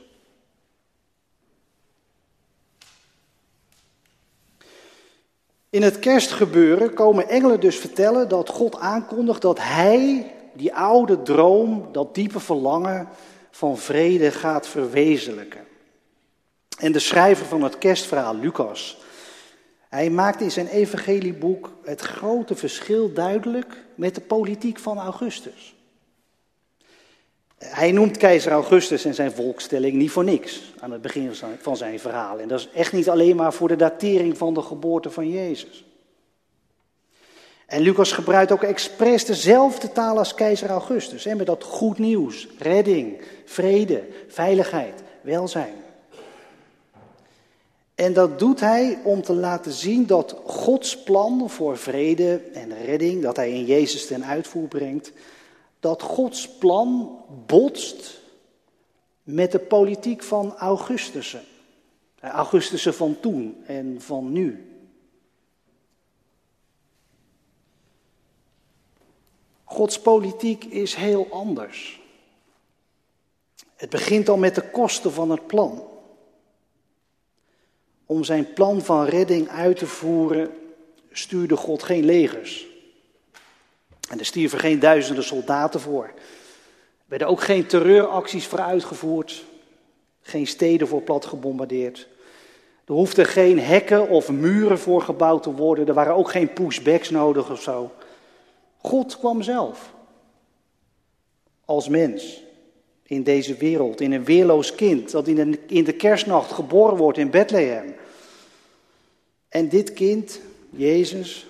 In 5.71 5.83
het 5.83 5.99
kerstgebeuren 5.99 6.95
komen 6.95 7.29
engelen 7.29 7.61
dus 7.61 7.77
vertellen 7.77 8.29
dat 8.29 8.49
God 8.49 8.79
aankondigt 8.79 9.43
dat 9.43 9.59
Hij 9.59 10.33
die 10.53 10.75
oude 10.75 11.23
droom, 11.23 11.89
dat 11.93 12.15
diepe 12.15 12.41
verlangen 12.41 13.09
van 13.51 13.79
vrede 13.79 14.31
gaat 14.31 14.69
verwezenlijken. 14.69 15.67
En 16.79 16.93
de 16.93 16.99
schrijver 16.99 17.47
van 17.47 17.63
het 17.63 17.79
kerstverhaal, 17.79 18.37
Lucas, 18.37 18.99
hij 19.89 20.11
maakt 20.11 20.41
in 20.41 20.51
zijn 20.51 20.67
evangelieboek 20.67 21.73
het 21.85 22.01
grote 22.01 22.57
verschil 22.57 23.13
duidelijk 23.13 23.85
met 23.95 24.15
de 24.15 24.21
politiek 24.21 24.79
van 24.79 24.99
Augustus. 24.99 25.75
Hij 27.59 27.93
noemt 27.93 28.17
keizer 28.17 28.53
Augustus 28.53 29.05
en 29.05 29.15
zijn 29.15 29.33
volkstelling 29.33 29.95
niet 29.95 30.11
voor 30.11 30.25
niks 30.25 30.73
aan 30.79 30.93
het 30.93 31.03
begin 31.03 31.35
van 31.61 31.77
zijn 31.77 32.01
verhaal. 32.01 32.39
En 32.39 32.49
dat 32.49 32.61
is 32.61 32.69
echt 32.75 32.93
niet 32.93 33.09
alleen 33.09 33.37
maar 33.37 33.53
voor 33.53 33.69
de 33.69 33.77
datering 33.77 34.39
van 34.39 34.55
de 34.55 34.63
geboorte 34.63 35.11
van 35.11 35.31
Jezus. 35.31 35.85
En 37.71 37.81
Lucas 37.81 38.13
gebruikt 38.13 38.53
ook 38.53 38.63
expres 38.63 39.25
dezelfde 39.25 39.93
taal 39.93 40.19
als 40.19 40.35
keizer 40.35 40.71
Augustus. 40.71 41.25
Hè, 41.25 41.35
met 41.35 41.47
dat 41.47 41.65
goed 41.65 41.99
nieuws, 41.99 42.49
redding, 42.59 43.21
vrede, 43.45 44.05
veiligheid, 44.29 45.03
welzijn. 45.21 45.75
En 47.95 48.13
dat 48.13 48.39
doet 48.39 48.61
hij 48.61 48.99
om 49.05 49.23
te 49.23 49.33
laten 49.33 49.73
zien 49.73 50.07
dat 50.07 50.37
Gods 50.45 51.03
plan 51.03 51.51
voor 51.51 51.79
vrede 51.79 52.41
en 52.53 52.85
redding, 52.85 53.23
dat 53.23 53.37
hij 53.37 53.51
in 53.51 53.65
Jezus 53.65 54.07
ten 54.07 54.25
uitvoer 54.25 54.69
brengt, 54.69 55.13
dat 55.81 56.03
Gods 56.03 56.49
plan 56.49 57.19
botst 57.47 58.21
met 59.23 59.53
de 59.53 59.59
politiek 59.59 60.23
van 60.23 60.57
Augustussen. 60.57 61.43
Augustussen 62.21 62.95
van 62.95 63.17
toen 63.21 63.57
en 63.67 63.97
van 63.99 64.33
nu. 64.33 64.70
Gods 69.81 70.01
politiek 70.01 70.65
is 70.65 70.95
heel 70.95 71.27
anders. 71.31 72.01
Het 73.77 73.91
begint 73.91 74.29
al 74.29 74.37
met 74.37 74.55
de 74.55 74.71
kosten 74.71 75.13
van 75.13 75.31
het 75.31 75.47
plan. 75.47 75.89
Om 78.07 78.25
zijn 78.25 78.53
plan 78.53 78.83
van 78.83 79.05
redding 79.05 79.49
uit 79.49 79.77
te 79.77 79.87
voeren 79.87 80.51
stuurde 81.13 81.57
God 81.57 81.83
geen 81.83 82.05
legers. 82.05 82.67
En 84.09 84.19
er 84.19 84.25
stierven 84.25 84.59
geen 84.59 84.79
duizenden 84.79 85.25
soldaten 85.25 85.81
voor. 85.81 86.05
Er 86.05 86.13
werden 87.07 87.29
ook 87.29 87.41
geen 87.41 87.67
terreuracties 87.67 88.47
voor 88.47 88.61
uitgevoerd. 88.61 89.45
Geen 90.23 90.47
steden 90.47 90.89
voor 90.89 91.03
plat 91.03 91.27
gebombardeerd. 91.27 92.09
Er 92.85 92.95
hoefden 92.95 93.27
geen 93.27 93.59
hekken 93.59 94.09
of 94.09 94.31
muren 94.31 94.79
voor 94.79 95.03
gebouwd 95.03 95.43
te 95.43 95.53
worden. 95.53 95.87
Er 95.87 95.95
waren 95.95 96.15
ook 96.15 96.31
geen 96.31 96.53
pushbacks 96.53 97.11
nodig 97.11 97.51
of 97.51 97.63
zo. 97.63 97.91
God 98.83 99.19
kwam 99.19 99.43
zelf. 99.43 99.95
Als 101.65 101.89
mens. 101.89 102.43
In 103.03 103.23
deze 103.23 103.55
wereld. 103.55 104.01
In 104.01 104.13
een 104.13 104.25
weerloos 104.25 104.75
kind. 104.75 105.11
Dat 105.11 105.29
in 105.29 105.35
de, 105.35 105.59
in 105.67 105.85
de 105.85 105.93
kerstnacht 105.93 106.53
geboren 106.53 106.97
wordt 106.97 107.19
in 107.19 107.31
Bethlehem. 107.31 107.95
En 109.49 109.69
dit 109.69 109.93
kind, 109.93 110.41
Jezus, 110.71 111.47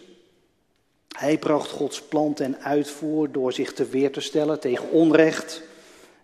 hij 1.16 1.38
bracht 1.38 1.70
Gods 1.70 2.02
plan 2.02 2.34
ten 2.34 2.60
uitvoer 2.60 3.32
door 3.32 3.52
zich 3.52 3.72
te 3.72 3.86
weer 3.86 4.12
te 4.12 4.20
stellen 4.20 4.60
tegen 4.60 4.90
onrecht 4.90 5.62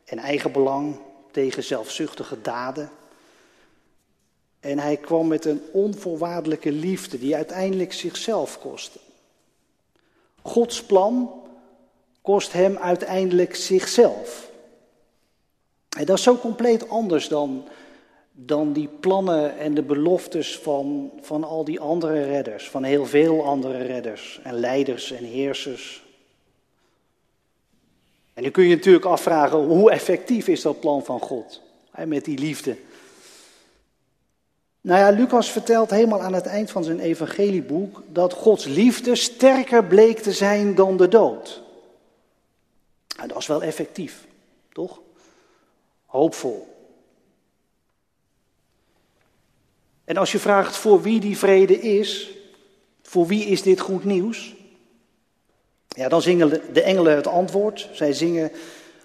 en 0.05 0.19
eigenbelang, 0.19 0.97
tegen 1.31 1.65
zelfzuchtige 1.65 2.41
daden. 2.41 2.91
En 4.61 4.79
hij 4.79 4.97
kwam 4.97 5.27
met 5.27 5.45
een 5.45 5.63
onvoorwaardelijke 5.73 6.73
liefde 6.73 7.19
die 7.19 7.35
uiteindelijk 7.35 7.93
zichzelf 7.93 8.59
kostte. 8.59 8.99
Gods 10.47 10.83
plan 10.83 11.31
kost 12.23 12.53
hem 12.53 12.77
uiteindelijk 12.77 13.55
zichzelf. 13.55 14.51
En 15.99 16.05
dat 16.05 16.17
is 16.17 16.23
zo 16.23 16.37
compleet 16.37 16.89
anders 16.89 17.29
dan 17.29 17.65
dan 18.39 18.73
die 18.73 18.89
plannen 19.01 19.59
en 19.59 19.75
de 19.75 19.83
beloftes 19.83 20.59
van, 20.59 21.11
van 21.21 21.45
al 21.45 21.65
die 21.65 21.81
andere 21.81 22.25
redders, 22.25 22.69
van 22.69 22.83
heel 22.83 23.07
veel 23.07 23.45
andere 23.45 23.83
redders 23.83 24.41
en 24.43 24.55
leiders 24.55 25.11
en 25.11 25.25
heersers. 25.25 26.05
En 28.35 28.43
nu 28.43 28.51
kun 28.51 28.65
je 28.65 28.75
natuurlijk 28.75 29.05
afvragen, 29.05 29.59
hoe 29.59 29.91
effectief 29.91 30.49
is 30.49 30.63
dat 30.63 30.81
plan 30.81 31.05
van 31.05 31.21
God 31.21 31.63
met 32.07 32.25
die 32.25 32.39
liefde? 32.39 32.77
Nou 34.87 35.01
ja, 35.01 35.11
Lucas 35.11 35.51
vertelt 35.51 35.91
helemaal 35.91 36.23
aan 36.23 36.33
het 36.33 36.47
eind 36.47 36.71
van 36.71 36.85
zijn 36.85 37.01
evangelieboek 37.01 38.03
dat 38.09 38.33
Gods 38.33 38.65
liefde 38.65 39.15
sterker 39.15 39.85
bleek 39.85 40.19
te 40.19 40.33
zijn 40.33 40.75
dan 40.75 40.97
de 40.97 41.09
dood. 41.09 41.63
En 43.17 43.29
dat 43.29 43.37
is 43.39 43.47
wel 43.47 43.63
effectief, 43.63 44.27
toch? 44.73 45.01
Hoopvol. 46.05 46.77
En 50.05 50.17
als 50.17 50.33
je 50.33 50.39
vraagt 50.39 50.77
voor 50.77 51.03
wie 51.03 51.21
die 51.21 51.39
vrede 51.39 51.81
is, 51.81 52.31
voor 53.03 53.27
wie 53.27 53.45
is 53.45 53.63
dit 53.63 53.81
goed 53.81 54.05
nieuws? 54.05 54.55
Ja, 55.89 56.09
dan 56.09 56.23
zingen 56.23 56.61
de 56.73 56.83
engelen 56.83 57.17
het 57.17 57.27
antwoord. 57.27 57.89
Zij 57.93 58.13
zingen 58.13 58.51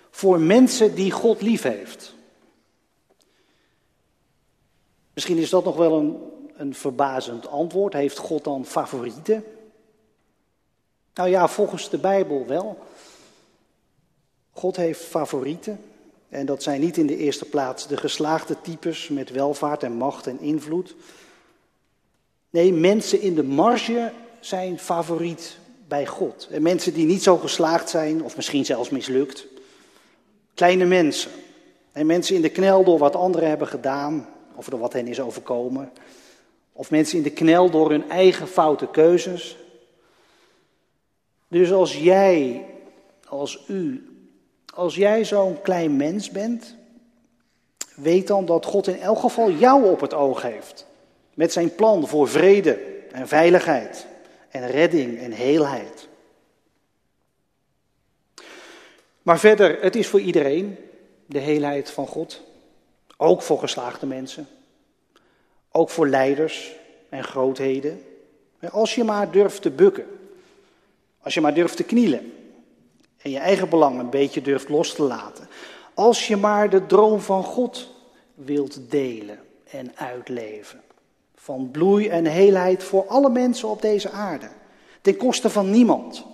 voor 0.10 0.40
mensen 0.40 0.96
die 0.96 1.12
God 1.12 1.42
lief 1.42 1.62
heeft. 1.62 2.11
Misschien 5.22 5.42
is 5.42 5.50
dat 5.50 5.64
nog 5.64 5.76
wel 5.76 6.00
een, 6.00 6.18
een 6.56 6.76
verbazend 6.76 7.48
antwoord. 7.48 7.94
Heeft 7.94 8.18
God 8.18 8.44
dan 8.44 8.66
favorieten? 8.66 9.44
Nou 11.14 11.30
ja, 11.30 11.48
volgens 11.48 11.90
de 11.90 11.98
Bijbel 11.98 12.46
wel. 12.48 12.78
God 14.52 14.76
heeft 14.76 15.02
favorieten. 15.02 15.80
En 16.30 16.46
dat 16.46 16.64
zijn 16.64 16.82
niet 16.82 16.98
in 16.98 17.08
de 17.08 17.18
eerste 17.18 17.46
plaats 17.46 17.88
de 17.88 17.98
geslaagde 17.98 18.56
types 18.62 19.08
met 19.08 19.30
welvaart 19.30 19.84
en 19.84 19.94
macht 19.94 20.28
en 20.28 20.40
invloed. 20.40 20.96
Nee, 22.50 22.74
mensen 22.74 23.22
in 23.22 23.36
de 23.36 23.44
marge 23.44 24.12
zijn 24.40 24.80
favoriet 24.80 25.58
bij 25.88 26.06
God. 26.06 26.48
En 26.52 26.62
mensen 26.62 26.94
die 26.94 27.06
niet 27.06 27.24
zo 27.24 27.38
geslaagd 27.38 27.90
zijn, 27.90 28.24
of 28.24 28.36
misschien 28.36 28.66
zelfs 28.66 28.90
mislukt. 28.90 29.46
Kleine 30.54 30.86
mensen. 30.86 31.32
En 31.92 32.06
mensen 32.06 32.36
in 32.36 32.42
de 32.42 32.50
knel 32.50 32.84
door 32.84 32.98
wat 32.98 33.16
anderen 33.16 33.50
hebben 33.50 33.68
gedaan, 33.68 34.28
of 34.56 34.70
door 34.70 34.80
wat 34.80 34.94
hen 34.94 35.08
is 35.08 35.22
overkomen. 35.22 35.92
Of 36.74 36.92
mensen 36.92 37.18
in 37.18 37.24
de 37.24 37.32
knel 37.32 37.70
door 37.70 37.90
hun 37.90 38.10
eigen 38.10 38.48
foute 38.48 38.88
keuzes. 38.88 39.58
Dus 41.48 41.72
als 41.72 41.98
jij, 41.98 42.66
als 43.28 43.64
u 43.68 44.06
als 44.74 44.96
jij 44.96 45.26
zo'n 45.26 45.62
klein 45.62 45.96
mens 45.96 46.30
bent, 46.30 46.76
weet 47.96 48.28
dan 48.28 48.46
dat 48.46 48.66
God 48.66 48.88
in 48.88 49.00
elk 49.00 49.20
geval 49.20 49.52
jou 49.52 49.90
op 49.90 50.02
het 50.02 50.14
oog 50.14 50.42
heeft. 50.42 50.86
Met 51.34 51.52
zijn 51.52 51.76
plan 51.76 52.08
voor 52.08 52.28
vrede 52.28 52.80
en 53.12 53.28
veiligheid 53.28 54.08
en 54.50 54.68
redding 54.68 55.20
en 55.20 55.32
heelheid. 55.32 56.08
Maar 59.22 59.40
verder, 59.40 59.82
het 59.82 59.96
is 59.96 60.08
voor 60.08 60.20
iedereen 60.20 60.78
de 61.26 61.40
heelheid 61.40 61.92
van 61.92 62.08
God. 62.08 62.42
Ook 63.24 63.42
voor 63.42 63.60
geslaagde 63.60 64.06
mensen. 64.06 64.48
Ook 65.72 65.90
voor 65.90 66.08
leiders 66.08 66.72
en 67.10 67.24
grootheden. 67.24 68.04
Als 68.72 68.96
je 68.96 69.04
maar 69.04 69.32
durft 69.32 69.62
te 69.62 69.70
bukken. 69.70 70.06
Als 71.20 71.34
je 71.34 71.42
maar 71.42 71.54
durft 71.54 71.78
te 71.78 71.84
knielen 71.84 72.34
en 73.18 73.32
je 73.32 73.38
eigen 73.38 73.70
belang 73.70 74.00
een 74.00 74.10
beetje 74.10 74.42
durft 74.42 74.70
los 74.70 74.94
te 74.94 75.04
laten. 75.04 75.48
Als 75.94 76.28
je 76.28 76.38
maar 76.38 76.70
de 76.70 76.86
droom 76.86 77.20
van 77.20 77.44
God 77.44 77.90
wilt 78.34 78.92
delen 78.92 79.40
en 79.72 79.98
uitleven. 79.98 80.82
Van 81.36 81.72
bloei 81.72 82.08
en 82.08 82.26
heelheid 82.26 82.84
voor 82.84 83.08
alle 83.08 83.30
mensen 83.30 83.70
op 83.70 83.82
deze 83.82 84.10
aarde. 84.10 84.50
Ten 85.02 85.18
koste 85.18 85.50
van 85.50 85.72
niemand. 85.72 86.26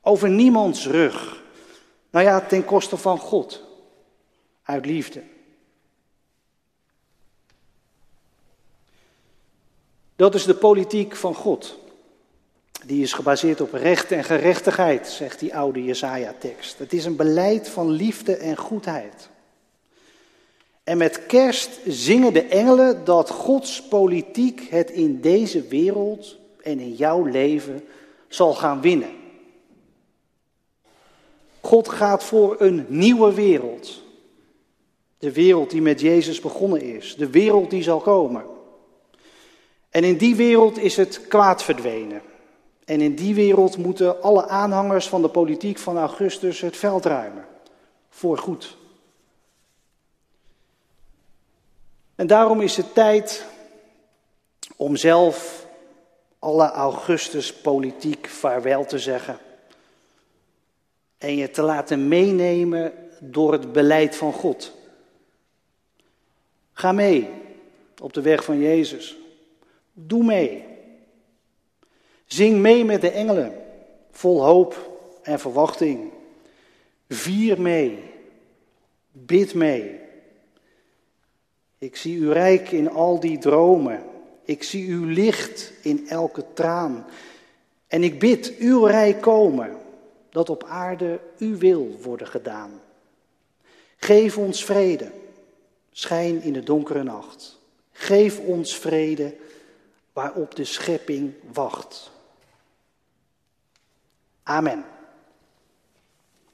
Over 0.00 0.30
niemands 0.30 0.86
rug. 0.86 1.42
Nou 2.10 2.26
ja, 2.26 2.40
ten 2.40 2.64
koste 2.64 2.96
van 2.96 3.18
God. 3.18 3.62
Uit 4.62 4.86
liefde. 4.86 5.22
Dat 10.16 10.34
is 10.34 10.44
de 10.44 10.54
politiek 10.54 11.16
van 11.16 11.34
God. 11.34 11.78
Die 12.86 13.02
is 13.02 13.12
gebaseerd 13.12 13.60
op 13.60 13.72
recht 13.72 14.12
en 14.12 14.24
gerechtigheid, 14.24 15.08
zegt 15.08 15.38
die 15.38 15.56
oude 15.56 15.84
Jesaja-tekst. 15.84 16.78
Het 16.78 16.92
is 16.92 17.04
een 17.04 17.16
beleid 17.16 17.68
van 17.68 17.90
liefde 17.90 18.36
en 18.36 18.56
goedheid. 18.56 19.30
En 20.84 20.98
met 20.98 21.26
kerst 21.26 21.70
zingen 21.86 22.32
de 22.32 22.42
engelen 22.42 23.04
dat 23.04 23.30
Gods 23.30 23.82
politiek 23.82 24.60
het 24.70 24.90
in 24.90 25.20
deze 25.20 25.62
wereld 25.62 26.36
en 26.62 26.78
in 26.78 26.94
jouw 26.94 27.24
leven 27.24 27.84
zal 28.28 28.54
gaan 28.54 28.80
winnen. 28.80 29.10
God 31.60 31.88
gaat 31.88 32.24
voor 32.24 32.56
een 32.58 32.86
nieuwe 32.88 33.34
wereld. 33.34 34.02
De 35.18 35.32
wereld 35.32 35.70
die 35.70 35.82
met 35.82 36.00
Jezus 36.00 36.40
begonnen 36.40 36.80
is. 36.80 37.16
De 37.16 37.30
wereld 37.30 37.70
die 37.70 37.82
zal 37.82 38.00
komen. 38.00 38.44
En 39.92 40.04
in 40.04 40.16
die 40.16 40.36
wereld 40.36 40.78
is 40.78 40.96
het 40.96 41.26
kwaad 41.28 41.62
verdwenen. 41.62 42.22
En 42.84 43.00
in 43.00 43.14
die 43.14 43.34
wereld 43.34 43.76
moeten 43.76 44.22
alle 44.22 44.48
aanhangers 44.48 45.08
van 45.08 45.22
de 45.22 45.28
politiek 45.28 45.78
van 45.78 45.98
Augustus 45.98 46.60
het 46.60 46.76
veld 46.76 47.04
ruimen. 47.04 47.46
Voor 48.08 48.38
goed. 48.38 48.76
En 52.14 52.26
daarom 52.26 52.60
is 52.60 52.76
het 52.76 52.94
tijd 52.94 53.46
om 54.76 54.96
zelf 54.96 55.66
alle 56.38 56.70
Augustus 56.70 57.54
politiek 57.54 58.26
vaarwel 58.28 58.84
te 58.84 58.98
zeggen. 58.98 59.38
En 61.18 61.36
je 61.36 61.50
te 61.50 61.62
laten 61.62 62.08
meenemen 62.08 62.92
door 63.20 63.52
het 63.52 63.72
beleid 63.72 64.16
van 64.16 64.32
God. 64.32 64.72
Ga 66.72 66.92
mee 66.92 67.30
op 68.00 68.12
de 68.12 68.20
weg 68.20 68.44
van 68.44 68.58
Jezus. 68.58 69.16
Doe 69.92 70.24
mee. 70.24 70.64
Zing 72.26 72.58
mee 72.58 72.84
met 72.84 73.00
de 73.00 73.10
engelen, 73.10 73.54
vol 74.10 74.44
hoop 74.44 74.98
en 75.22 75.40
verwachting. 75.40 76.10
Vier 77.08 77.60
mee. 77.60 77.98
Bid 79.12 79.54
mee. 79.54 80.00
Ik 81.78 81.96
zie 81.96 82.16
u 82.16 82.32
rijk 82.32 82.70
in 82.70 82.90
al 82.90 83.20
die 83.20 83.38
dromen. 83.38 84.02
Ik 84.44 84.62
zie 84.62 84.88
uw 84.88 85.04
licht 85.04 85.72
in 85.82 86.08
elke 86.08 86.44
traan. 86.54 87.06
En 87.86 88.02
ik 88.02 88.18
bid 88.18 88.56
uw 88.58 88.84
rijk 88.84 89.20
komen, 89.20 89.76
dat 90.30 90.50
op 90.50 90.64
aarde 90.64 91.20
uw 91.38 91.58
wil 91.58 91.98
worden 92.02 92.26
gedaan. 92.26 92.80
Geef 93.96 94.38
ons 94.38 94.64
vrede, 94.64 95.10
schijn 95.90 96.42
in 96.42 96.52
de 96.52 96.62
donkere 96.62 97.02
nacht. 97.02 97.58
Geef 97.92 98.38
ons 98.38 98.78
vrede 98.78 99.34
waarop 100.12 100.54
de 100.54 100.64
schepping 100.64 101.34
wacht. 101.52 102.10
Amen. 104.42 104.84